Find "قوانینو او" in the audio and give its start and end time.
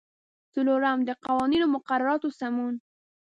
1.25-1.73